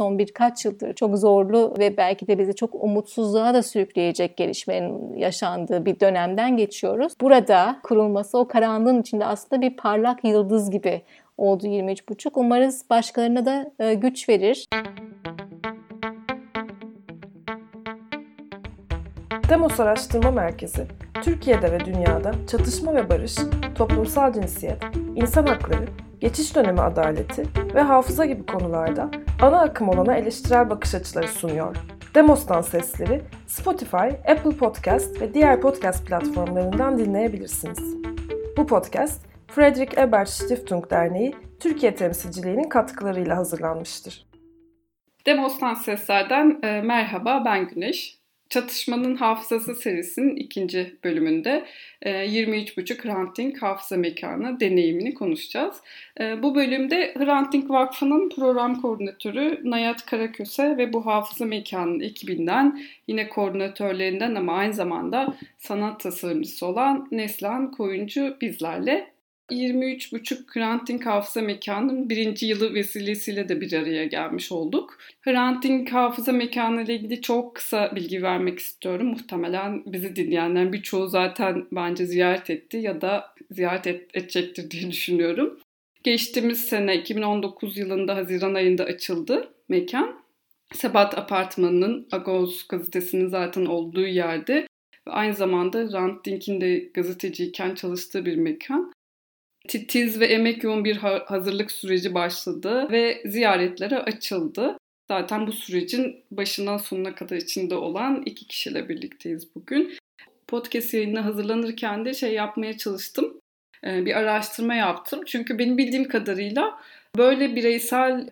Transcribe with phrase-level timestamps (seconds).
[0.00, 5.86] son birkaç yıldır çok zorlu ve belki de bizi çok umutsuzluğa da sürükleyecek gelişmenin yaşandığı
[5.86, 7.12] bir dönemden geçiyoruz.
[7.20, 11.02] Burada kurulması o karanlığın içinde aslında bir parlak yıldız gibi
[11.38, 12.30] oldu 23.5.
[12.34, 14.66] Umarız başkalarına da e, güç verir.
[19.48, 20.86] Demos Araştırma Merkezi,
[21.22, 23.36] Türkiye'de ve dünyada çatışma ve barış,
[23.74, 24.82] toplumsal cinsiyet,
[25.16, 25.86] insan hakları,
[26.20, 27.42] geçiş dönemi adaleti
[27.74, 29.10] ve hafıza gibi konularda
[29.42, 31.76] ana akım olana eleştirel bakış açıları sunuyor.
[32.14, 37.96] Demos'tan sesleri Spotify, Apple Podcast ve diğer podcast platformlarından dinleyebilirsiniz.
[38.56, 44.26] Bu podcast, Friedrich Ebert Stiftung Derneği Türkiye temsilciliğinin katkılarıyla hazırlanmıştır.
[45.26, 48.19] Demos'tan seslerden e, merhaba ben Güneş.
[48.50, 51.64] Çatışmanın Hafızası serisinin ikinci bölümünde
[52.02, 55.76] 23.5 e, Hrant Dink Hafıza Mekanı deneyimini konuşacağız.
[56.20, 62.82] E, bu bölümde Hrant Dink Vakfı'nın program koordinatörü Nayat Karaköse ve bu hafıza mekanının ekibinden
[63.06, 69.12] yine koordinatörlerinden ama aynı zamanda sanat tasarımcısı olan Neslan Koyuncu bizlerle
[69.50, 74.98] 23,5 Hrant Hafıza Mekanı'nın birinci yılı vesilesiyle de bir araya gelmiş olduk.
[75.20, 79.06] Hrant Hafıza Mekanı ile ilgili çok kısa bilgi vermek istiyorum.
[79.06, 85.60] Muhtemelen bizi dinleyenlerin birçoğu zaten bence ziyaret etti ya da ziyaret et, edecektir diye düşünüyorum.
[86.04, 90.20] Geçtiğimiz sene 2019 yılında Haziran ayında açıldı mekan.
[90.72, 94.66] Sebat Apartmanı'nın Agos gazetesinin zaten olduğu yerde
[95.06, 98.92] ve aynı zamanda Hrant Dink'in de gazeteciyken çalıştığı bir mekan
[99.70, 104.76] titiz ve emek yoğun bir hazırlık süreci başladı ve ziyaretlere açıldı.
[105.08, 109.96] Zaten bu sürecin başından sonuna kadar içinde olan iki kişiyle birlikteyiz bugün.
[110.46, 113.40] Podcast yayınına hazırlanırken de şey yapmaya çalıştım.
[113.84, 115.20] Ee, bir araştırma yaptım.
[115.26, 116.80] Çünkü benim bildiğim kadarıyla
[117.16, 118.30] böyle bireysel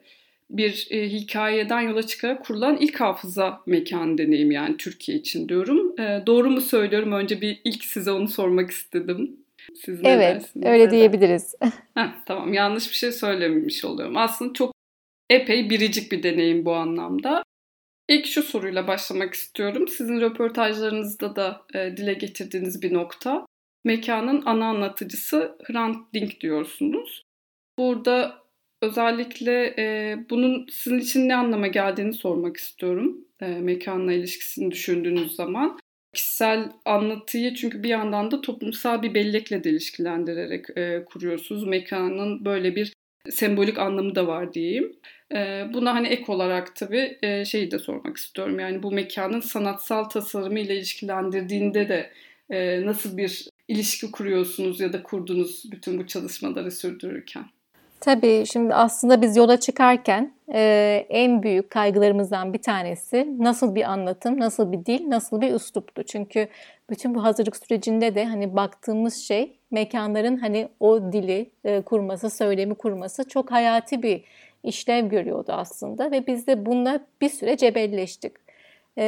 [0.50, 6.00] bir e, hikayeden yola çıkarak kurulan ilk hafıza mekan deneyim yani Türkiye için diyorum.
[6.00, 7.12] E, doğru mu söylüyorum?
[7.12, 9.36] Önce bir ilk size onu sormak istedim.
[9.74, 10.66] Siz ne evet, dersiniz?
[10.66, 10.90] öyle Neden?
[10.90, 11.54] diyebiliriz.
[11.94, 14.16] Heh, tamam, yanlış bir şey söylememiş oluyorum.
[14.16, 14.74] Aslında çok
[15.30, 17.42] epey biricik bir deneyim bu anlamda.
[18.08, 19.88] İlk şu soruyla başlamak istiyorum.
[19.88, 23.46] Sizin röportajlarınızda da e, dile getirdiğiniz bir nokta.
[23.84, 27.22] Mekanın ana anlatıcısı Hrant Dink diyorsunuz.
[27.78, 28.42] Burada
[28.82, 33.24] özellikle e, bunun sizin için ne anlama geldiğini sormak istiyorum.
[33.40, 35.78] E, mekanla ilişkisini düşündüğünüz zaman
[36.12, 41.66] kişisel anlatıyı çünkü bir yandan da toplumsal bir bellekle de ilişkilendirerek e, kuruyorsunuz.
[41.66, 42.92] Mekanın böyle bir
[43.30, 44.96] sembolik anlamı da var diyeyim.
[45.34, 48.58] E, buna hani ek olarak tabii e, şeyi de sormak istiyorum.
[48.60, 52.10] Yani bu mekanın sanatsal tasarımı ile ilişkilendirdiğinde de
[52.50, 57.44] e, nasıl bir ilişki kuruyorsunuz ya da kurdunuz bütün bu çalışmaları sürdürürken?
[58.00, 64.40] Tabii şimdi aslında biz yola çıkarken e, en büyük kaygılarımızdan bir tanesi nasıl bir anlatım,
[64.40, 66.02] nasıl bir dil, nasıl bir üsluptu.
[66.02, 66.48] Çünkü
[66.90, 72.74] bütün bu hazırlık sürecinde de hani baktığımız şey mekanların hani o dili e, kurması, söylemi
[72.74, 74.24] kurması çok hayati bir
[74.62, 78.32] işlev görüyordu aslında ve biz de bununla bir süre cebelleştik.
[78.98, 79.04] E,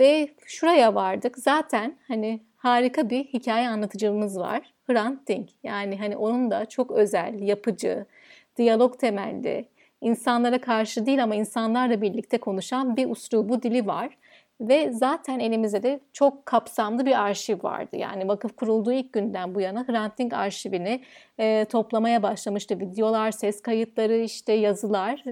[0.00, 1.38] ve şuraya vardık.
[1.38, 4.72] Zaten hani harika bir hikaye anlatıcımız var.
[4.86, 5.50] Hrant Dink.
[5.62, 8.06] Yani hani onun da çok özel, yapıcı,
[8.56, 9.68] diyalog temelli,
[10.00, 14.18] insanlara karşı değil ama insanlarla birlikte konuşan bir uslubu dili var.
[14.60, 17.96] Ve zaten elimizde de çok kapsamlı bir arşiv vardı.
[17.96, 21.02] Yani vakıf kurulduğu ilk günden bu yana Hrant Dink arşivini
[21.38, 22.80] e, toplamaya başlamıştı.
[22.80, 25.24] Videolar, ses kayıtları, işte yazılar,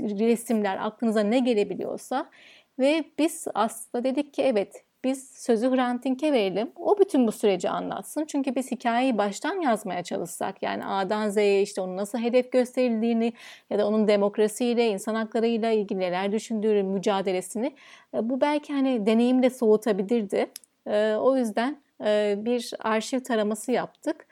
[0.00, 2.30] resimler aklınıza ne gelebiliyorsa.
[2.78, 6.72] Ve biz aslında dedik ki evet biz sözü Hrant Dink'e verelim.
[6.76, 8.24] O bütün bu süreci anlatsın.
[8.24, 13.32] Çünkü biz hikayeyi baştan yazmaya çalışsak yani A'dan Z'ye işte onun nasıl hedef gösterildiğini
[13.70, 17.74] ya da onun demokrasiyle, insan haklarıyla ilgili neler düşündüğü mücadelesini
[18.14, 20.46] e, bu belki hani deneyim de soğutabilirdi.
[20.86, 24.26] E, o yüzden e, bir arşiv taraması yaptık.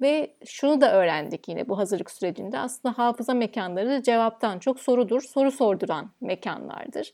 [0.00, 2.58] Ve şunu da öğrendik yine bu hazırlık sürecinde.
[2.58, 7.12] Aslında hafıza mekanları cevaptan çok sorudur, soru sorduran mekanlardır.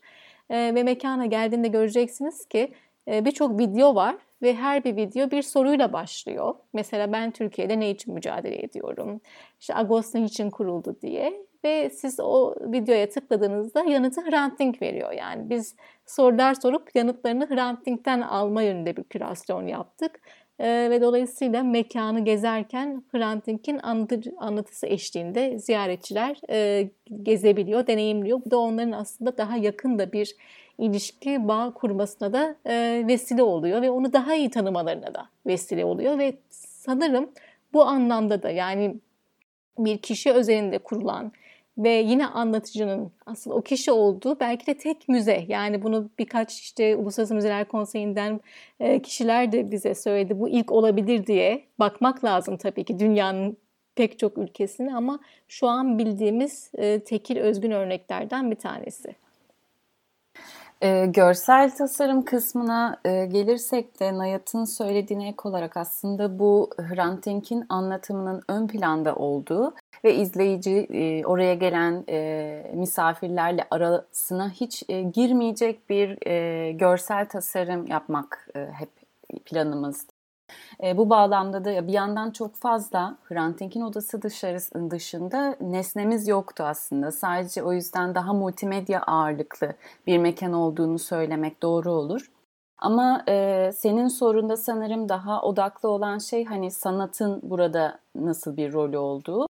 [0.50, 2.72] ve mekana geldiğinde göreceksiniz ki
[3.06, 6.54] birçok video var ve her bir video bir soruyla başlıyor.
[6.72, 9.20] Mesela ben Türkiye'de ne için mücadele ediyorum?
[9.60, 15.12] İşte Agos ne için kuruldu diye ve siz o videoya tıkladığınızda yanıtı Hrant Dink veriyor.
[15.12, 15.76] Yani biz
[16.06, 20.20] sorular sorup yanıtlarını Hrant Dink'ten alma yönünde bir kürasyon yaptık.
[20.58, 23.80] Ee, ve dolayısıyla mekanı gezerken Hrant Dink'in
[24.38, 26.90] anlatısı eşliğinde ziyaretçiler e,
[27.22, 28.40] gezebiliyor, deneyimliyor.
[28.46, 30.36] Bu da onların aslında daha yakın da bir
[30.78, 36.18] ilişki bağ kurmasına da e, vesile oluyor ve onu daha iyi tanımalarına da vesile oluyor
[36.18, 37.30] ve sanırım
[37.72, 38.96] bu anlamda da yani
[39.78, 41.32] bir kişi özelinde kurulan
[41.78, 45.44] ve yine anlatıcının asıl o kişi olduğu belki de tek müze.
[45.48, 48.40] Yani bunu birkaç işte Uluslararası Müzeler Konseyi'nden
[48.80, 50.40] e, kişiler de bize söyledi.
[50.40, 53.56] Bu ilk olabilir diye bakmak lazım tabii ki dünyanın
[53.94, 59.25] pek çok ülkesine ama şu an bildiğimiz e, tekil özgün örneklerden bir tanesi.
[60.82, 67.66] E, görsel tasarım kısmına e, gelirsek de Nayat'ın söylediğine ek olarak aslında bu Hrant Dink'in
[67.68, 69.74] anlatımının ön planda olduğu
[70.04, 77.86] ve izleyici e, oraya gelen e, misafirlerle arasına hiç e, girmeyecek bir e, görsel tasarım
[77.86, 78.90] yapmak e, hep
[79.44, 80.15] planımızdı.
[80.82, 86.62] E, bu bağlamda da bir yandan çok fazla Hrant Dink'in odası dışarı, dışında nesnemiz yoktu
[86.62, 87.12] aslında.
[87.12, 89.72] Sadece o yüzden daha multimedya ağırlıklı
[90.06, 92.30] bir mekan olduğunu söylemek doğru olur.
[92.78, 98.98] Ama e, senin sorunda sanırım daha odaklı olan şey hani sanatın burada nasıl bir rolü
[98.98, 99.46] olduğu.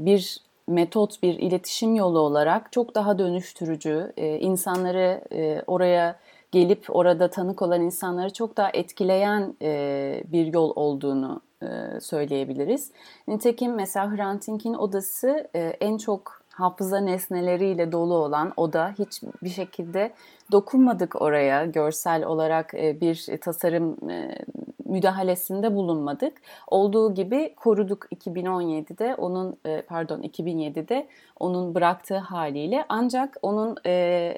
[0.00, 6.16] Bir metot, bir iletişim yolu olarak çok daha dönüştürücü, e, insanları e, oraya
[6.52, 12.90] gelip orada tanık olan insanları çok daha etkileyen e, bir yol olduğunu e, söyleyebiliriz.
[13.28, 20.12] Nitekim mesela Hrant Dink'in odası e, en çok hafıza nesneleriyle dolu olan oda hiçbir şekilde
[20.52, 24.38] dokunmadık oraya görsel olarak e, bir tasarım e,
[24.84, 26.32] müdahalesinde bulunmadık.
[26.66, 31.08] Olduğu gibi koruduk 2017'de onun e, pardon 2007'de
[31.40, 33.76] onun bıraktığı haliyle ancak onun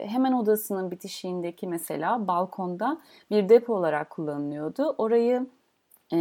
[0.06, 2.98] hemen odasının bitişiğindeki mesela balkonda
[3.30, 4.94] bir depo olarak kullanılıyordu.
[4.98, 5.46] Orayı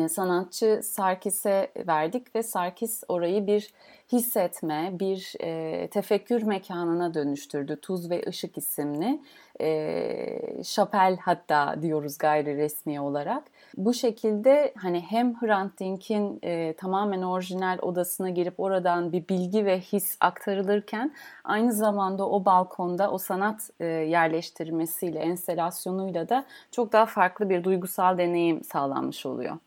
[0.10, 3.74] sanatçı Sarkis'e verdik ve Sarkis orayı bir
[4.12, 7.80] hissetme, bir e, tefekkür mekanına dönüştürdü.
[7.82, 9.20] Tuz ve Işık isimli.
[9.62, 13.44] E, şapel hatta diyoruz gayri resmi olarak.
[13.78, 19.80] Bu şekilde hani hem Hrant Dink'in e, tamamen orijinal odasına girip oradan bir bilgi ve
[19.80, 21.14] his aktarılırken
[21.44, 28.18] aynı zamanda o balkonda o sanat e, yerleştirmesiyle, enstelasyonuyla da çok daha farklı bir duygusal
[28.18, 29.58] deneyim sağlanmış oluyor.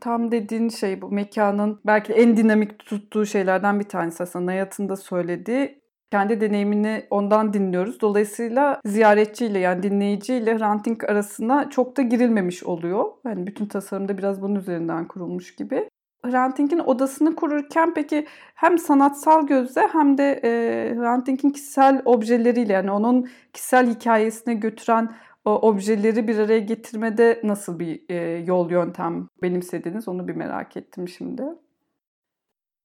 [0.00, 4.96] Tam dediğin şey bu mekanın belki en dinamik tuttuğu şeylerden bir tanesi aslında Nayat'ın da
[4.96, 5.86] söylediği.
[6.10, 8.00] Kendi deneyimini ondan dinliyoruz.
[8.00, 13.04] Dolayısıyla ziyaretçiyle yani dinleyiciyle ranting arasına çok da girilmemiş oluyor.
[13.26, 15.88] Yani bütün tasarımda biraz bunun üzerinden kurulmuş gibi.
[16.32, 20.50] Ranting'in odasını kururken peki hem sanatsal gözle hem de e,
[20.96, 25.08] Ranting'in kişisel objeleriyle yani onun kişisel hikayesine götüren
[25.46, 28.14] o objeleri bir araya getirmede nasıl bir e,
[28.46, 31.42] yol yöntem benimsediniz onu bir merak ettim şimdi.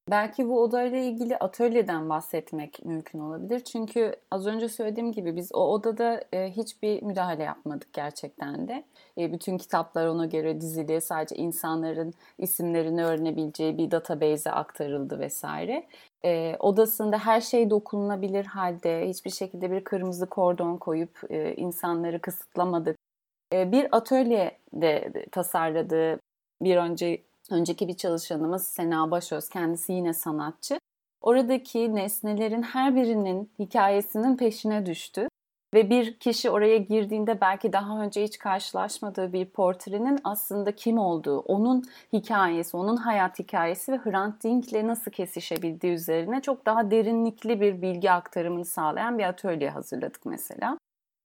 [0.09, 3.59] Belki bu odayla ilgili atölyeden bahsetmek mümkün olabilir.
[3.59, 8.83] Çünkü az önce söylediğim gibi biz o odada e, hiçbir müdahale yapmadık gerçekten de.
[9.17, 11.01] E, bütün kitaplar ona göre dizili.
[11.01, 15.87] Sadece insanların isimlerini öğrenebileceği bir database'e aktarıldı vesaire.
[16.25, 22.97] E, odasında her şey dokunulabilir halde hiçbir şekilde bir kırmızı kordon koyup e, insanları kısıtlamadık.
[23.53, 26.19] E, bir atölye de tasarladığı
[26.61, 27.21] bir önce
[27.51, 30.79] önceki bir çalışanımız Sena Başöz kendisi yine sanatçı.
[31.21, 35.27] Oradaki nesnelerin her birinin hikayesinin peşine düştü
[35.73, 41.39] ve bir kişi oraya girdiğinde belki daha önce hiç karşılaşmadığı bir portrenin aslında kim olduğu,
[41.39, 41.83] onun
[42.13, 48.11] hikayesi, onun hayat hikayesi ve Hrant Dink'le nasıl kesişebildiği üzerine çok daha derinlikli bir bilgi
[48.11, 50.77] aktarımını sağlayan bir atölye hazırladık mesela.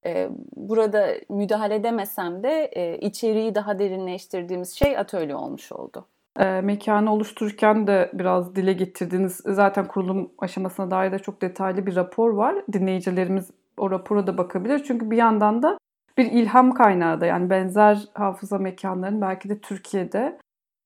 [0.06, 6.06] Ee, burada müdahale edemesem de e, içeriği daha derinleştirdiğimiz şey atölye olmuş oldu.
[6.38, 11.97] E, mekanı oluştururken de biraz dile getirdiğiniz zaten kurulum aşamasına dair de çok detaylı bir
[11.97, 12.54] rapor var.
[12.73, 14.85] Dinleyicilerimiz o rapora da bakabilir.
[14.85, 15.78] Çünkü bir yandan da
[16.18, 20.38] bir ilham kaynağı da yani benzer hafıza mekanlarının belki de Türkiye'de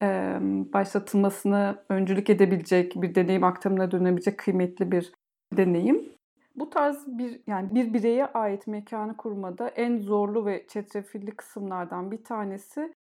[0.03, 0.39] e,
[0.73, 5.13] başlatılmasını öncülük edebilecek bir deneyim aktarımına dönebilecek kıymetli bir
[5.57, 6.13] deneyim.
[6.57, 12.25] Bu tarz bir yani bir bireye ait mekanı kurmada en zorlu ve çetrefilli kısımlardan bir
[12.25, 12.93] tanesi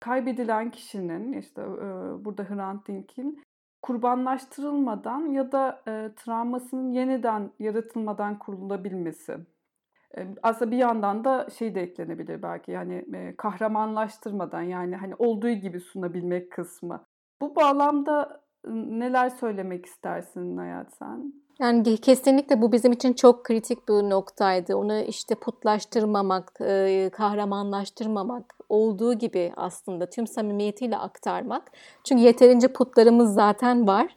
[0.00, 1.86] kaybedilen kişinin işte e,
[2.24, 3.42] burada Hrant Dink'in
[3.82, 9.36] kurbanlaştırılmadan ya da e, travmasının yeniden yaratılmadan kurulabilmesi.
[10.16, 15.50] E, aslında bir yandan da şey de eklenebilir belki yani e, kahramanlaştırmadan yani hani olduğu
[15.50, 17.04] gibi sunabilmek kısmı.
[17.40, 21.41] Bu bağlamda neler söylemek istersin Hayat sen?
[21.60, 24.76] Yani kesinlikle bu bizim için çok kritik bir noktaydı.
[24.76, 26.54] Onu işte putlaştırmamak,
[27.12, 31.70] kahramanlaştırmamak, olduğu gibi aslında tüm samimiyetiyle aktarmak.
[32.04, 34.16] Çünkü yeterince putlarımız zaten var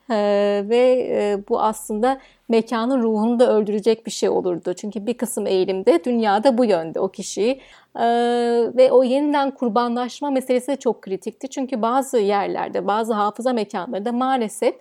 [0.69, 4.73] ve bu aslında mekanın ruhunu da öldürecek bir şey olurdu.
[4.73, 7.61] Çünkü bir kısım eğilimde dünyada bu yönde o kişiyi
[8.75, 11.49] ve o yeniden kurbanlaşma meselesi de çok kritikti.
[11.49, 14.75] Çünkü bazı yerlerde, bazı hafıza mekanlarında maalesef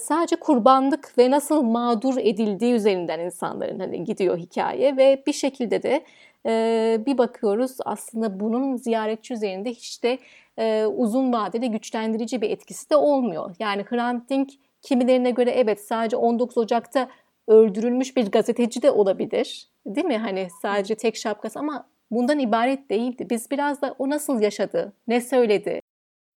[0.00, 6.04] sadece kurbanlık ve nasıl mağdur edildiği üzerinden insanların hani gidiyor hikaye ve bir şekilde de
[6.46, 10.18] e, bir bakıyoruz aslında bunun ziyaretçi üzerinde hiç de
[10.58, 13.54] e, uzun vadede güçlendirici bir etkisi de olmuyor.
[13.58, 14.50] Yani Hrant Dink
[14.82, 17.08] kimilerine göre evet sadece 19 Ocak'ta
[17.48, 19.68] öldürülmüş bir gazeteci de olabilir.
[19.86, 20.18] Değil mi?
[20.18, 23.26] Hani sadece tek şapkası ama bundan ibaret değildi.
[23.30, 25.80] Biz biraz da o nasıl yaşadı, ne söyledi,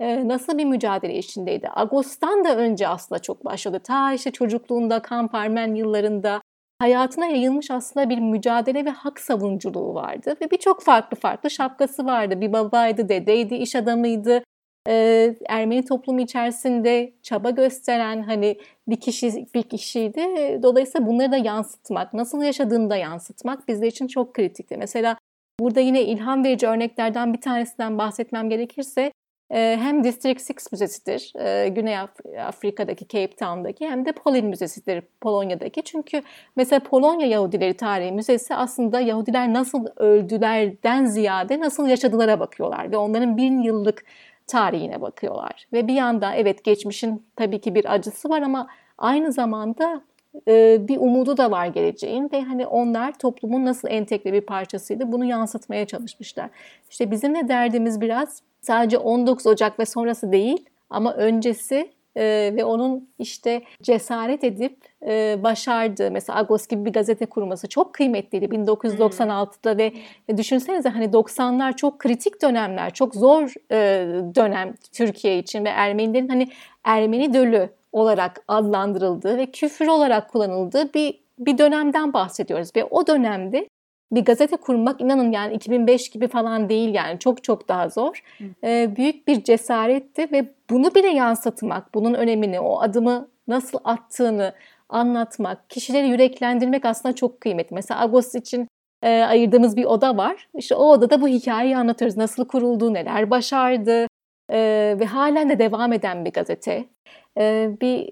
[0.00, 1.68] nasıl bir mücadele içindeydi.
[1.68, 3.80] Ağustos'tan da önce aslında çok başladı.
[3.84, 6.40] Ta işte çocukluğunda, kamp Armen yıllarında
[6.78, 10.36] hayatına yayılmış aslında bir mücadele ve hak savunuculuğu vardı.
[10.40, 12.40] Ve birçok farklı farklı şapkası vardı.
[12.40, 14.42] Bir babaydı, dedeydi, iş adamıydı.
[14.88, 18.58] Ee, Ermeni toplumu içerisinde çaba gösteren hani
[18.88, 20.22] bir kişi bir kişiydi.
[20.62, 24.76] Dolayısıyla bunları da yansıtmak, nasıl yaşadığını da yansıtmak bizler için çok kritikti.
[24.76, 25.16] Mesela
[25.60, 29.12] burada yine ilham verici örneklerden bir tanesinden bahsetmem gerekirse
[29.48, 31.32] hem District 6 Müzesi'dir,
[31.74, 31.98] Güney
[32.46, 35.82] Afrika'daki Cape Town'daki hem de Polin Müzesi'dir Polonya'daki.
[35.82, 36.22] Çünkü
[36.56, 43.36] mesela Polonya Yahudileri Tarihi Müzesi aslında Yahudiler nasıl öldülerden ziyade nasıl yaşadılara bakıyorlar ve onların
[43.36, 44.04] bin yıllık
[44.46, 45.66] tarihine bakıyorlar.
[45.72, 50.00] Ve bir yanda evet geçmişin tabii ki bir acısı var ama aynı zamanda
[50.88, 55.86] bir umudu da var geleceğin ve hani onlar toplumun nasıl entegre bir parçasıydı bunu yansıtmaya
[55.86, 56.50] çalışmışlar.
[56.90, 62.64] İşte bizim de derdimiz biraz sadece 19 Ocak ve sonrası değil ama öncesi e, ve
[62.64, 69.70] onun işte cesaret edip e, başardığı mesela Agos gibi bir gazete kurması çok kıymetliydi 1996'da
[69.70, 69.78] hmm.
[69.78, 69.92] ve
[70.36, 76.48] düşünsenize hani 90'lar çok kritik dönemler, çok zor e, dönem Türkiye için ve Ermenilerin hani
[76.84, 83.68] Ermeni dölü olarak adlandırıldığı ve küfür olarak kullanıldığı bir bir dönemden bahsediyoruz ve o dönemde
[84.14, 88.22] bir gazete kurmak inanın yani 2005 gibi falan değil yani çok çok daha zor.
[88.64, 94.54] Ee, büyük bir cesaretti ve bunu bile yansıtmak, bunun önemini, o adımı nasıl attığını
[94.88, 97.74] anlatmak, kişileri yüreklendirmek aslında çok kıymetli.
[97.74, 98.68] Mesela Agos için
[99.02, 100.48] e, ayırdığımız bir oda var.
[100.54, 102.16] İşte o odada bu hikayeyi anlatıyoruz.
[102.16, 104.06] Nasıl kuruldu, neler başardı
[104.50, 106.84] e, ve halen de devam eden bir gazete.
[107.38, 108.08] E, bir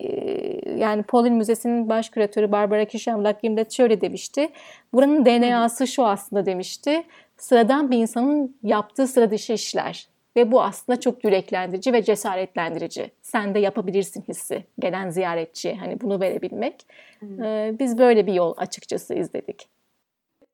[0.79, 4.49] yani Polin Müzesi'nin baş küratörü Barbara Kişemlak şöyle demişti.
[4.93, 7.03] Buranın DNA'sı şu aslında demişti.
[7.37, 10.09] Sıradan bir insanın yaptığı sıra dışı işler.
[10.37, 13.11] Ve bu aslında çok yüreklendirici ve cesaretlendirici.
[13.23, 16.87] Sen de yapabilirsin hissi gelen ziyaretçi hani bunu verebilmek.
[17.23, 19.69] Ee, biz böyle bir yol açıkçası izledik.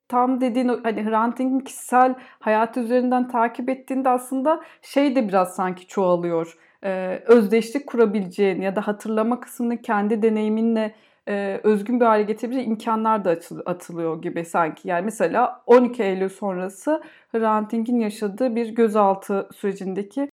[0.08, 6.58] Tam dediğin hani Hrant kişisel hayatı üzerinden takip ettiğinde aslında şey de biraz sanki çoğalıyor
[6.84, 10.94] e, özdeşlik kurabileceğin ya da hatırlama kısmını kendi deneyiminle
[11.28, 14.88] e, özgün bir hale getirebileceğin imkanlar da atılıyor gibi sanki.
[14.88, 20.30] Yani mesela 12 Eylül sonrası Hrant yaşadığı bir gözaltı sürecindeki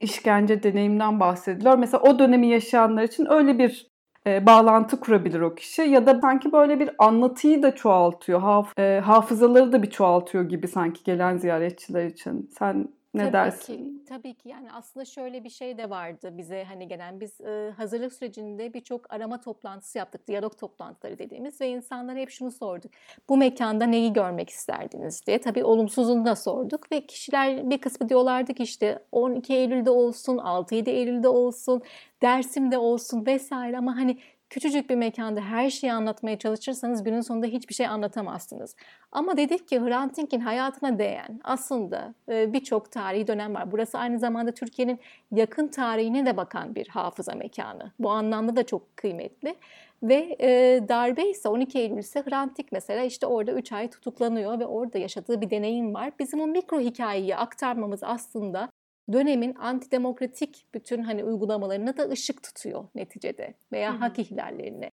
[0.00, 1.78] işkence deneyimden bahsediliyor.
[1.78, 3.90] Mesela o dönemi yaşayanlar için öyle bir
[4.36, 8.40] e, bağlantı kurabilir o kişi ya da sanki böyle bir anlatıyı da çoğaltıyor.
[8.40, 12.50] Haf, e, hafızaları da bir çoğaltıyor gibi sanki gelen ziyaretçiler için.
[12.58, 13.98] Sen ne tabii dersin?
[13.98, 14.48] Ki, tabii ki.
[14.48, 19.12] Yani aslında şöyle bir şey de vardı bize hani gelen biz e, hazırlık sürecinde birçok
[19.12, 22.90] arama toplantısı yaptık diyalog toplantıları dediğimiz ve insanlara hep şunu sorduk
[23.28, 25.26] bu mekanda neyi görmek isterdiniz?
[25.26, 25.40] diye.
[25.40, 30.90] Tabii olumsuzunu da sorduk ve kişiler bir kısmı diyorlardı ki işte 12 Eylül'de olsun 6-7
[30.90, 31.82] Eylül'de olsun
[32.22, 34.18] Dersim'de olsun vesaire ama hani
[34.50, 38.76] Küçücük bir mekanda her şeyi anlatmaya çalışırsanız günün sonunda hiçbir şey anlatamazsınız.
[39.12, 43.72] Ama dedik ki Hrant Dink'in hayatına değen aslında e, birçok tarihi dönem var.
[43.72, 45.00] Burası aynı zamanda Türkiye'nin
[45.32, 47.92] yakın tarihine de bakan bir hafıza mekanı.
[47.98, 49.54] Bu anlamda da çok kıymetli.
[50.02, 54.58] Ve e, darbe ise 12 Eylül ise Hrant Dink mesela işte orada 3 ay tutuklanıyor
[54.58, 56.12] ve orada yaşadığı bir deneyim var.
[56.18, 58.69] Bizim o mikro hikayeyi aktarmamız aslında
[59.12, 63.98] dönemin antidemokratik bütün hani uygulamalarına da ışık tutuyor neticede veya Hı-hı.
[63.98, 64.90] hak ihlallerine.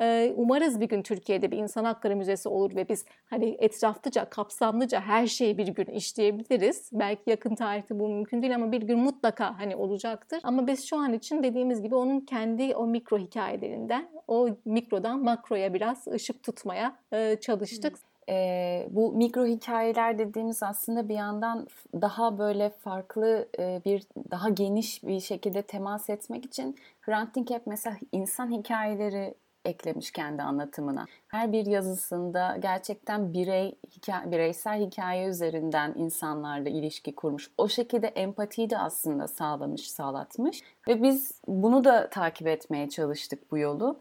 [0.00, 5.00] Ee, umarız bir gün Türkiye'de bir insan hakları müzesi olur ve biz hani etraflıca, kapsamlıca
[5.00, 6.90] her şeyi bir gün işleyebiliriz.
[6.92, 10.40] Belki yakın tarihte bu mümkün değil ama bir gün mutlaka hani olacaktır.
[10.42, 15.74] Ama biz şu an için dediğimiz gibi onun kendi o mikro hikayelerinden, o mikrodan makroya
[15.74, 17.96] biraz ışık tutmaya e, çalıştık.
[17.96, 21.66] Hı e, bu mikro hikayeler dediğimiz aslında bir yandan
[22.00, 27.66] daha böyle farklı e, bir daha geniş bir şekilde temas etmek için Hrant Dink hep
[27.66, 31.06] mesela insan hikayeleri eklemiş kendi anlatımına.
[31.28, 37.50] Her bir yazısında gerçekten birey hikaye, bireysel hikaye üzerinden insanlarla ilişki kurmuş.
[37.58, 43.58] O şekilde empatiyi de aslında sağlamış, sağlatmış ve biz bunu da takip etmeye çalıştık bu
[43.58, 44.00] yolu.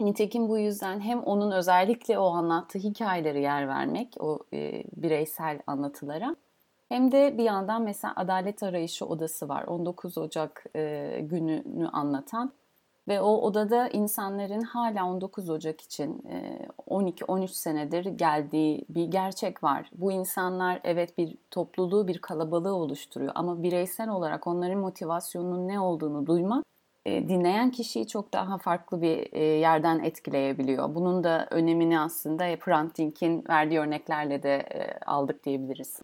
[0.00, 6.36] Nitekim bu yüzden hem onun özellikle o anlattığı hikayeleri yer vermek, o e, bireysel anlatılara
[6.88, 9.64] hem de bir yandan mesela Adalet Arayışı Odası var.
[9.64, 12.52] 19 Ocak e, gününü anlatan
[13.08, 16.22] Ve o odada insanların hala 19 Ocak için
[16.86, 19.90] 12-13 senedir geldiği bir gerçek var.
[19.94, 26.26] Bu insanlar evet bir topluluğu, bir kalabalığı oluşturuyor ama bireysel olarak onların motivasyonunun ne olduğunu
[26.26, 26.64] duymak
[27.06, 30.94] dinleyen kişiyi çok daha farklı bir yerden etkileyebiliyor.
[30.94, 34.66] Bunun da önemini aslında Hrant Dink'in verdiği örneklerle de
[35.06, 36.00] aldık diyebiliriz.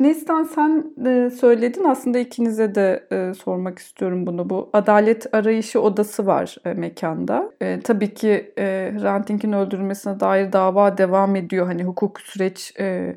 [0.00, 4.50] Neslihan sen e, söyledin aslında ikinize de e, sormak istiyorum bunu.
[4.50, 7.52] Bu adalet arayışı odası var e, mekanda.
[7.60, 11.66] E, tabii ki e, Ranting'in öldürülmesine dair dava devam ediyor.
[11.66, 13.16] Hani hukuk süreç e,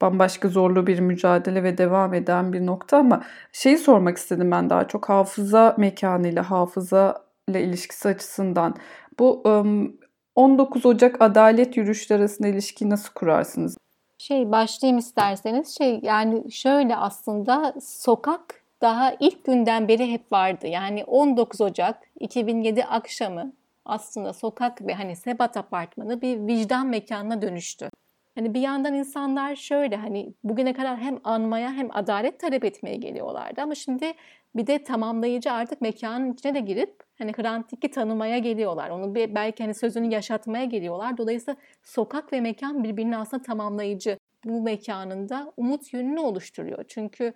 [0.00, 4.88] bambaşka zorlu bir mücadele ve devam eden bir nokta ama şeyi sormak istedim ben daha
[4.88, 8.74] çok hafıza mekanıyla hafıza ile ilişkisi açısından.
[9.18, 9.52] Bu e,
[10.34, 13.76] 19 Ocak adalet yürüyüşleri arasında ilişkiyi nasıl kurarsınız?
[14.18, 15.78] Şey başlayayım isterseniz.
[15.78, 20.66] Şey yani şöyle aslında sokak daha ilk günden beri hep vardı.
[20.66, 23.52] Yani 19 Ocak 2007 akşamı
[23.84, 27.90] aslında sokak ve hani Sebat Apartmanı bir vicdan mekanına dönüştü.
[28.34, 33.62] Hani bir yandan insanlar şöyle hani bugüne kadar hem anmaya hem adalet talep etmeye geliyorlardı
[33.62, 34.12] ama şimdi
[34.56, 38.90] bir de tamamlayıcı artık mekanın içine de girip hani Hrant tanımaya geliyorlar.
[38.90, 41.16] Onu bir, belki hani sözünü yaşatmaya geliyorlar.
[41.16, 44.18] Dolayısıyla sokak ve mekan birbirini aslında tamamlayıcı.
[44.44, 46.84] Bu mekanında umut yönünü oluşturuyor.
[46.88, 47.34] Çünkü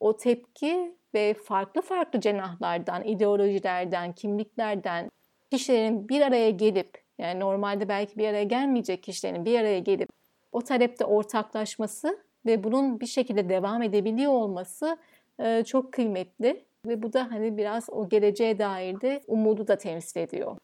[0.00, 5.10] o tepki ve farklı farklı cenahlardan, ideolojilerden, kimliklerden
[5.50, 10.08] kişilerin bir araya gelip yani normalde belki bir araya gelmeyecek kişilerin bir araya gelip
[10.54, 14.98] o talepte ortaklaşması ve bunun bir şekilde devam edebiliyor olması
[15.38, 20.20] e, çok kıymetli ve bu da hani biraz o geleceğe dair de umudu da temsil
[20.20, 20.56] ediyor.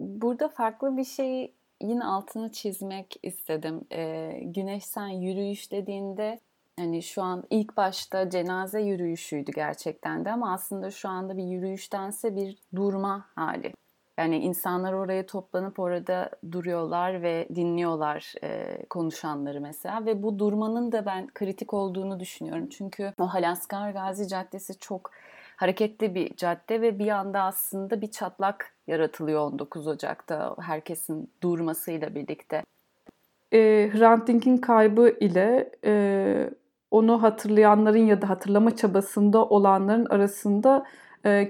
[0.00, 3.80] Burada farklı bir şey yine altını çizmek istedim.
[3.92, 6.40] E, Güneş sen yürüyüş dediğinde
[6.78, 12.36] hani şu an ilk başta cenaze yürüyüşüydü gerçekten de ama aslında şu anda bir yürüyüştense
[12.36, 13.72] bir durma hali.
[14.18, 21.06] Yani insanlar oraya toplanıp orada duruyorlar ve dinliyorlar e, konuşanları mesela ve bu durmanın da
[21.06, 22.68] ben kritik olduğunu düşünüyorum.
[22.68, 25.10] Çünkü o Halaskar Gazi Caddesi çok
[25.56, 32.62] hareketli bir cadde ve bir anda aslında bir çatlak yaratılıyor 19 Ocak'ta herkesin durmasıyla birlikte.
[33.52, 36.50] E, Hrant Dink'in kaybı ile e,
[36.90, 40.84] onu hatırlayanların ya da hatırlama çabasında olanların arasında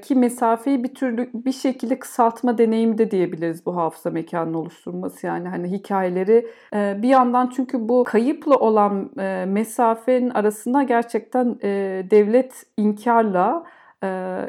[0.03, 5.49] ki mesafeyi bir türlü bir şekilde kısaltma deneyimi de diyebiliriz bu hafıza mekanını oluşturması yani
[5.49, 12.67] hani hikayeleri e, bir yandan çünkü bu kayıpla olan e, mesafenin arasında gerçekten e, devlet
[12.77, 13.65] inkarla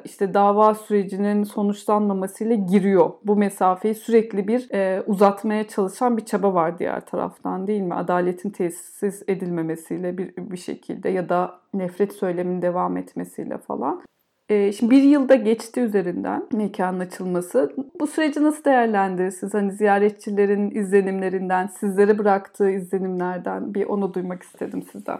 [0.05, 3.11] işte dava sürecinin sonuçlanmamasıyla giriyor.
[3.23, 4.69] Bu mesafeyi sürekli bir
[5.07, 7.93] uzatmaya çalışan bir çaba var diğer taraftan değil mi?
[7.93, 14.03] Adaletin tesis edilmemesiyle bir, bir şekilde ya da nefret söyleminin devam etmesiyle falan.
[14.49, 17.73] Ee, şimdi bir yılda geçti üzerinden mekanın açılması.
[17.99, 19.53] Bu süreci nasıl değerlendirirsiniz?
[19.53, 25.19] Hani ziyaretçilerin izlenimlerinden, sizlere bıraktığı izlenimlerden bir onu duymak istedim sizden.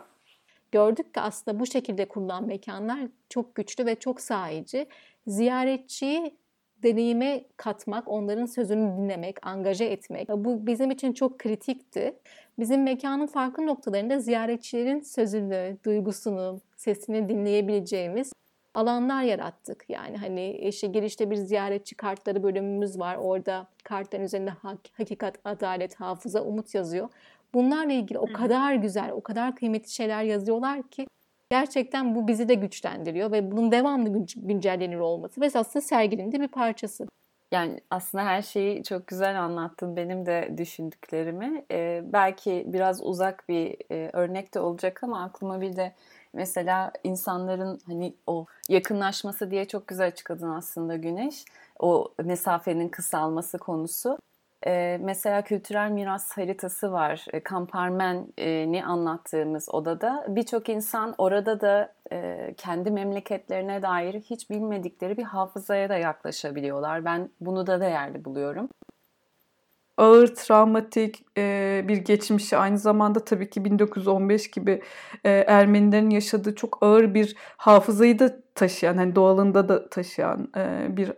[0.72, 4.88] Gördük ki aslında bu şekilde kurulan mekanlar çok güçlü ve çok sahici.
[5.28, 6.38] Ziyaretçiyi
[6.84, 10.30] deneyime katmak, onların sözünü dinlemek, angaje etmek.
[10.30, 12.14] Bu bizim için çok kritikti.
[12.60, 18.32] Bizim mekanın farklı noktalarında ziyaretçilerin sözünü, duygusunu, sesini dinleyebileceğimiz
[18.78, 19.86] alanlar yarattık.
[19.90, 23.16] Yani hani işte girişte bir ziyaretçi kartları bölümümüz var.
[23.16, 27.10] Orada kartların üzerinde hak, hakikat, adalet, hafıza, umut yazıyor.
[27.54, 31.08] Bunlarla ilgili o kadar güzel, o kadar kıymetli şeyler yazıyorlar ki
[31.50, 36.48] gerçekten bu bizi de güçlendiriyor ve bunun devamlı güncellenir olması ve aslında serginin de bir
[36.48, 37.08] parçası.
[37.52, 41.66] Yani aslında her şeyi çok güzel anlattın benim de düşündüklerimi.
[41.72, 45.94] Ee, belki biraz uzak bir e, örnek de olacak ama aklıma bir de
[46.38, 51.46] Mesela insanların hani o yakınlaşması diye çok güzel açıkladın aslında Güneş.
[51.80, 54.18] O mesafenin kısalması konusu.
[54.66, 57.26] Ee, mesela kültürel miras haritası var.
[57.34, 60.26] E, Kamparmen'i anlattığımız odada.
[60.28, 67.06] Birçok insan orada da e, kendi memleketlerine dair hiç bilmedikleri bir hafızaya da yaklaşabiliyorlar.
[67.06, 68.70] Ben bunu da değerli buluyorum
[69.98, 74.82] ağır travmatik e, bir geçmişi aynı zamanda tabii ki 1915 gibi
[75.24, 81.12] e, Ermenilerin yaşadığı çok ağır bir hafızayı da taşıyan hani doğalında da taşıyan e, bir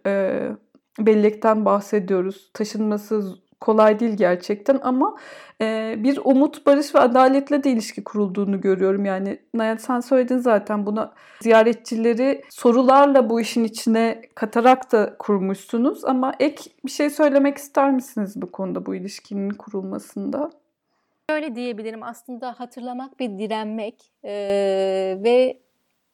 [0.99, 2.51] bellekten bahsediyoruz.
[2.53, 5.15] Taşınması kolay değil gerçekten ama
[5.61, 9.05] e, bir umut, barış ve adaletle de ilişki kurulduğunu görüyorum.
[9.05, 16.33] Yani Nayat sen söyledin zaten buna ziyaretçileri sorularla bu işin içine katarak da kurmuşsunuz ama
[16.39, 20.51] ek bir şey söylemek ister misiniz bu konuda bu ilişkinin kurulmasında?
[21.29, 25.59] Öyle diyebilirim aslında hatırlamak bir direnmek ee, ve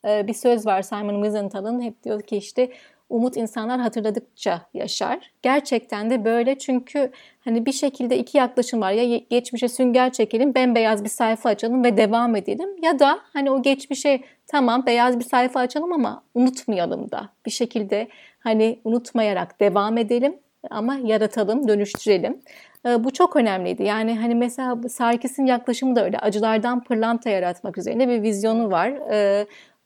[0.07, 2.71] e, bir söz var Simon Wiesenthal'ın hep diyor ki işte
[3.09, 5.31] umut insanlar hatırladıkça yaşar.
[5.41, 8.91] Gerçekten de böyle çünkü hani bir şekilde iki yaklaşım var.
[8.91, 12.69] Ya geçmişe sünger çekelim, bembeyaz bir sayfa açalım ve devam edelim.
[12.81, 17.29] Ya da hani o geçmişe tamam beyaz bir sayfa açalım ama unutmayalım da.
[17.45, 18.07] Bir şekilde
[18.39, 20.35] hani unutmayarak devam edelim
[20.69, 22.41] ama yaratalım, dönüştürelim.
[22.85, 23.83] Ee, bu çok önemliydi.
[23.83, 26.19] Yani hani mesela Sarkis'in yaklaşımı da öyle.
[26.19, 28.93] Acılardan pırlanta yaratmak üzerine bir vizyonu var.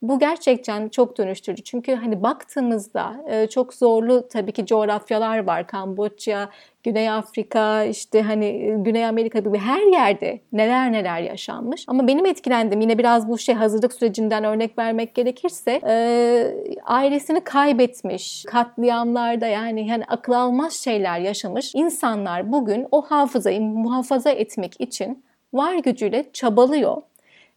[0.02, 1.62] Bu gerçekten çok dönüştürücü.
[1.62, 5.66] Çünkü hani baktığımızda e, çok zorlu tabii ki coğrafyalar var.
[5.66, 6.48] Kamboçya,
[6.82, 11.84] Güney Afrika, işte hani e, Güney Amerika gibi her yerde neler neler yaşanmış.
[11.86, 18.44] Ama benim etkilendim yine biraz bu şey hazırlık sürecinden örnek vermek gerekirse e, ailesini kaybetmiş,
[18.46, 25.74] katliamlarda yani yani akıl almaz şeyler yaşamış insanlar bugün o hafızayı muhafaza etmek için var
[25.74, 27.02] gücüyle çabalıyor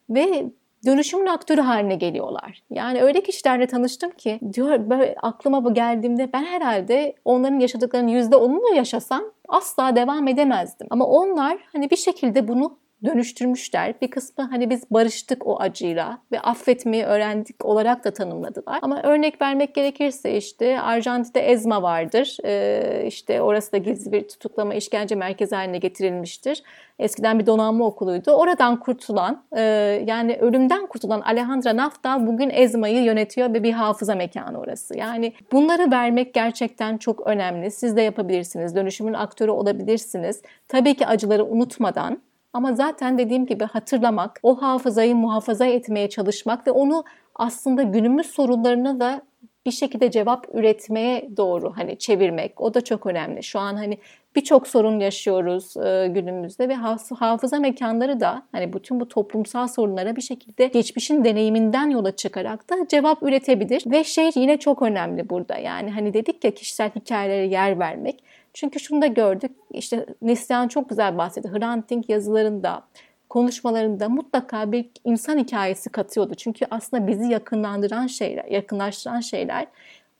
[0.09, 0.45] ve
[0.85, 2.63] dönüşümün aktörü haline geliyorlar.
[2.69, 8.35] Yani öyle kişilerle tanıştım ki diyor böyle aklıma bu geldiğimde ben herhalde onların yaşadıklarının yüzde
[8.35, 10.87] onunu yaşasam asla devam edemezdim.
[10.89, 13.93] Ama onlar hani bir şekilde bunu dönüştürmüşler.
[14.01, 18.79] Bir kısmı hani biz barıştık o acıyla ve affetmeyi öğrendik olarak da tanımladılar.
[18.81, 22.37] Ama örnek vermek gerekirse işte Arjantin'de Ezma vardır.
[22.45, 26.63] Ee, işte orası da gizli bir tutuklama işkence merkezi haline getirilmiştir.
[26.99, 28.31] Eskiden bir donanma okuluydu.
[28.31, 29.61] Oradan kurtulan e,
[30.07, 34.97] yani ölümden kurtulan Alejandra Nafta bugün Ezma'yı yönetiyor ve bir hafıza mekanı orası.
[34.97, 37.71] Yani bunları vermek gerçekten çok önemli.
[37.71, 38.75] Siz de yapabilirsiniz.
[38.75, 40.41] Dönüşümün aktörü olabilirsiniz.
[40.67, 42.21] Tabii ki acıları unutmadan
[42.53, 47.03] ama zaten dediğim gibi hatırlamak, o hafızayı muhafaza etmeye çalışmak ve onu
[47.35, 49.21] aslında günümüz sorunlarına da
[49.65, 53.43] bir şekilde cevap üretmeye doğru hani çevirmek o da çok önemli.
[53.43, 53.97] Şu an hani
[54.35, 56.75] birçok sorun yaşıyoruz e, günümüzde ve
[57.15, 62.75] hafıza mekanları da hani bütün bu toplumsal sorunlara bir şekilde geçmişin deneyiminden yola çıkarak da
[62.87, 65.57] cevap üretebilir ve şey yine çok önemli burada.
[65.57, 68.23] Yani hani dedik ya kişisel hikayelere yer vermek.
[68.53, 69.51] Çünkü şunu da gördük.
[69.71, 71.49] İşte Neslihan çok güzel bahsetti.
[71.49, 72.83] Hrant Dink yazılarında,
[73.29, 76.33] konuşmalarında mutlaka bir insan hikayesi katıyordu.
[76.35, 79.67] Çünkü aslında bizi yakınlandıran şeyler, yakınlaştıran şeyler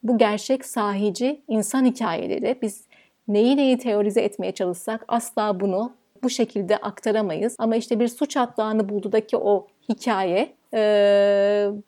[0.04, 2.60] bu gerçek sahici insan hikayeleri.
[2.62, 2.88] Biz
[3.28, 5.94] neyi neyi teorize etmeye çalışsak asla bunu
[6.24, 7.56] bu şekilde aktaramayız.
[7.60, 10.54] Ama işte bir suç atlağını buldudaki o hikaye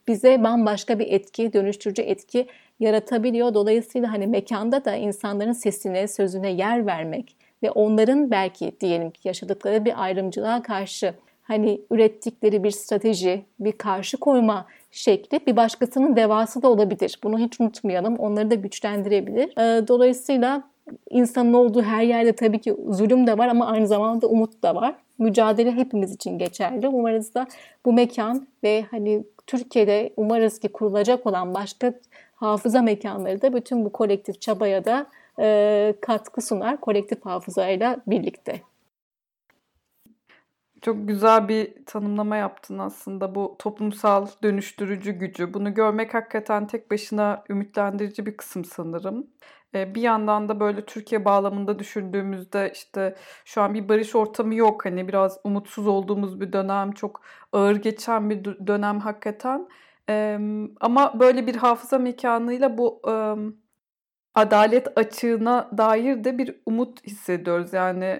[0.08, 2.48] bize bambaşka bir etki, dönüştürücü etki
[2.80, 3.54] yaratabiliyor.
[3.54, 9.86] Dolayısıyla hani mekanda da insanların sesine, sözüne yer vermek ve onların belki diyelim ki yaşadıkları
[9.86, 16.68] bir ayrımcılığa karşı hani ürettikleri bir strateji, bir karşı koyma şekli bir başkasının devası da
[16.68, 17.20] olabilir.
[17.24, 18.16] Bunu hiç unutmayalım.
[18.16, 19.56] Onları da güçlendirebilir.
[19.88, 20.64] Dolayısıyla
[21.10, 24.96] insanın olduğu her yerde tabii ki zulüm de var ama aynı zamanda umut da var.
[25.20, 26.88] Mücadele hepimiz için geçerli.
[26.88, 27.48] Umarız da
[27.86, 31.94] bu mekan ve hani Türkiye'de umarız ki kurulacak olan başka
[32.36, 35.08] hafıza mekanları da bütün bu kolektif çabaya da
[35.40, 38.62] e, katkı sunar kolektif hafızayla birlikte.
[40.82, 45.54] Çok güzel bir tanımlama yaptın aslında bu toplumsal dönüştürücü gücü.
[45.54, 49.28] Bunu görmek hakikaten tek başına ümitlendirici bir kısım sanırım.
[49.74, 54.86] Bir yandan da böyle Türkiye bağlamında düşündüğümüzde işte şu an bir barış ortamı yok.
[54.86, 57.22] Hani biraz umutsuz olduğumuz bir dönem, çok
[57.54, 59.68] ağır geçen bir dönem hakikaten.
[60.82, 63.02] Ama böyle bir hafıza mekanıyla bu
[64.36, 67.74] adalet açığına dair de bir umut hissediyoruz.
[67.74, 68.20] Yani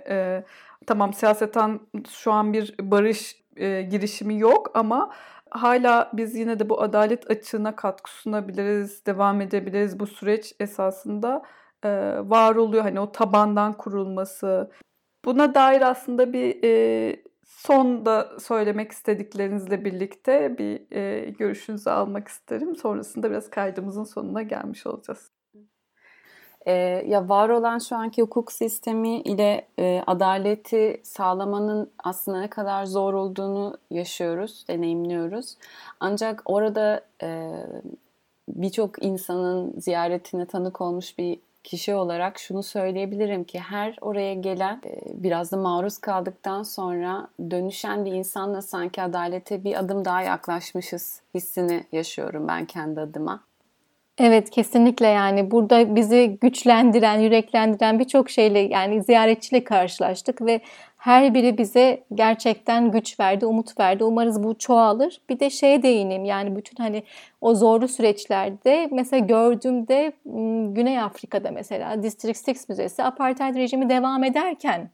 [0.88, 1.80] tamam siyaseten
[2.10, 3.46] şu an bir barış
[3.90, 5.12] girişimi yok ama
[5.52, 10.00] hala biz yine de bu adalet açığına katkı sunabiliriz, devam edebiliriz.
[10.00, 11.42] Bu süreç esasında
[11.84, 11.90] e,
[12.30, 12.84] var oluyor.
[12.84, 14.72] Hani o tabandan kurulması.
[15.26, 22.76] Buna dair aslında bir e, son da söylemek istediklerinizle birlikte bir e, görüşünüzü almak isterim.
[22.76, 25.35] Sonrasında biraz kaydımızın sonuna gelmiş olacağız.
[26.66, 26.74] E,
[27.08, 33.14] ya var olan şu anki hukuk sistemi ile e, adaleti sağlamanın aslında ne kadar zor
[33.14, 35.58] olduğunu yaşıyoruz, deneyimliyoruz.
[36.00, 37.52] Ancak orada e,
[38.50, 45.02] birçok insanın ziyaretine tanık olmuş bir kişi olarak şunu söyleyebilirim ki her oraya gelen e,
[45.24, 51.86] biraz da maruz kaldıktan sonra dönüşen bir insanla sanki adalete bir adım daha yaklaşmışız hissini
[51.92, 53.44] yaşıyorum ben kendi adıma.
[54.18, 60.62] Evet kesinlikle yani burada bizi güçlendiren, yüreklendiren birçok şeyle yani ziyaretçiyle karşılaştık ve
[60.98, 64.04] her biri bize gerçekten güç verdi, umut verdi.
[64.04, 65.22] Umarız bu çoğalır.
[65.30, 67.04] Bir de şeye değineyim yani bütün hani
[67.42, 70.12] o zorlu süreçlerde mesela gördüğümde
[70.74, 74.90] Güney Afrika'da mesela District 6 Müzesi apartheid rejimi devam ederken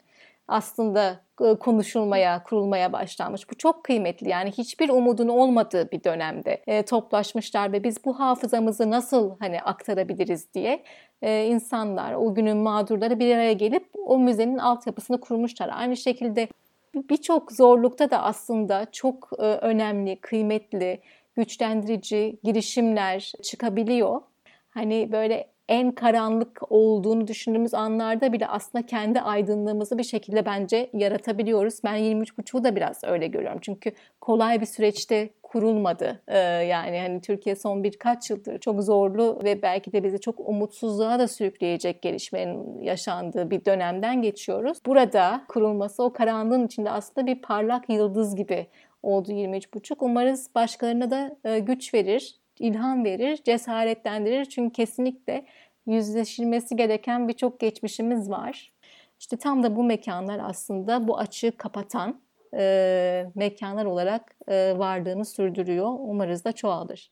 [0.52, 3.50] aslında e, konuşulmaya, kurulmaya başlanmış.
[3.50, 4.30] Bu çok kıymetli.
[4.30, 10.54] Yani hiçbir umudun olmadığı bir dönemde e, toplaşmışlar ve biz bu hafızamızı nasıl hani aktarabiliriz
[10.54, 10.84] diye
[11.22, 15.70] e, insanlar, o günün mağdurları bir araya gelip o müzenin altyapısını kurmuşlar.
[15.74, 16.48] Aynı şekilde
[16.96, 21.02] birçok zorlukta da aslında çok e, önemli, kıymetli,
[21.36, 24.22] güçlendirici girişimler çıkabiliyor.
[24.70, 31.80] Hani böyle en karanlık olduğunu düşündüğümüz anlarda bile aslında kendi aydınlığımızı bir şekilde bence yaratabiliyoruz.
[31.84, 33.60] Ben 23.5'u da biraz öyle görüyorum.
[33.62, 36.22] Çünkü kolay bir süreçte kurulmadı.
[36.28, 41.20] Ee, yani hani Türkiye son birkaç yıldır çok zorlu ve belki de bizi çok umutsuzluğa
[41.20, 44.78] da sürükleyecek gelişmenin yaşandığı bir dönemden geçiyoruz.
[44.86, 48.68] Burada kurulması o karanlığın içinde aslında bir parlak yıldız gibi
[49.04, 49.96] oldu 23.5.
[50.00, 54.46] Umarız başkalarına da e, güç verir, ilham verir, cesaretlendirir.
[54.46, 55.46] Çünkü kesinlikle
[55.86, 58.74] yüzleşilmesi gereken birçok geçmişimiz var.
[59.20, 62.22] İşte tam da bu mekanlar aslında bu açığı kapatan
[62.54, 65.88] e, mekanlar olarak e, varlığını sürdürüyor.
[66.00, 67.12] Umarız da çoğalır.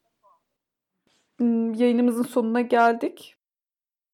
[1.40, 3.36] Hmm, yayınımızın sonuna geldik.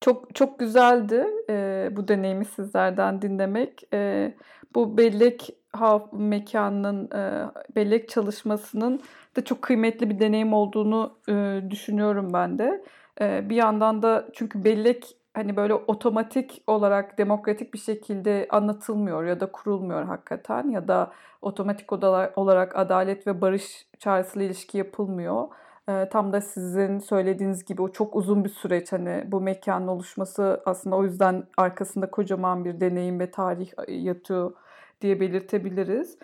[0.02, 3.94] Çok çok güzeldi e, bu deneyimi sizlerden dinlemek.
[3.94, 4.34] E,
[4.76, 9.02] bu bellek ha, mekanının, e, bellek çalışmasının
[9.36, 12.84] da çok kıymetli bir deneyim olduğunu e, düşünüyorum ben de.
[13.22, 19.40] E, bir yandan da çünkü bellek hani böyle otomatik olarak demokratik bir şekilde anlatılmıyor ya
[19.40, 21.12] da kurulmuyor hakikaten ya da
[21.42, 21.94] otomatik
[22.38, 25.48] olarak adalet ve barış çağrısıyla ilişki yapılmıyor.
[25.90, 30.62] E, tam da sizin söylediğiniz gibi o çok uzun bir süreç hani bu mekanın oluşması
[30.66, 34.52] aslında o yüzden arkasında kocaman bir deneyim ve tarih yatıyor
[35.06, 36.18] diye belirtebiliriz.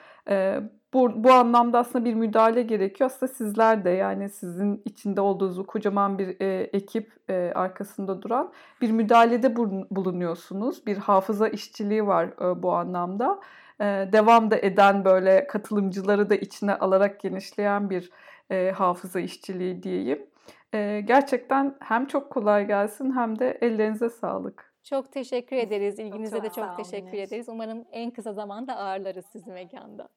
[0.94, 3.10] Bu, bu anlamda aslında bir müdahale gerekiyor.
[3.10, 8.91] Aslında sizler de yani sizin içinde olduğunuz kocaman bir e, ekip e, arkasında duran bir
[8.91, 9.56] müdahalede
[9.91, 10.86] bulunuyorsunuz.
[10.86, 13.39] Bir hafıza işçiliği var e, bu anlamda.
[13.80, 18.12] E, devam da eden böyle katılımcıları da içine alarak genişleyen bir
[18.50, 20.26] e, hafıza işçiliği diyeyim.
[20.74, 24.70] E, gerçekten hem çok kolay gelsin hem de ellerinize sağlık.
[24.84, 26.00] Çok teşekkür ederiz.
[26.00, 27.50] İlginize çok de çok teşekkür ederiz.
[27.50, 30.10] Umarım en kısa zamanda ağırlarız sizi mekanda.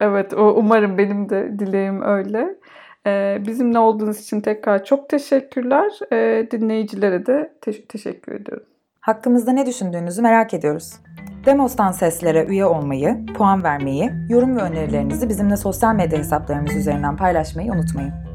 [0.00, 2.56] Evet, o umarım benim de dileğim öyle.
[3.06, 5.92] Ee, bizimle olduğunuz için tekrar çok teşekkürler.
[6.12, 8.66] Ee, dinleyicilere de te- teşekkür ediyorum.
[9.00, 10.92] Hakkımızda ne düşündüğünüzü merak ediyoruz.
[11.46, 17.72] Demos'tan seslere üye olmayı, puan vermeyi, yorum ve önerilerinizi bizimle sosyal medya hesaplarımız üzerinden paylaşmayı
[17.72, 18.27] unutmayın.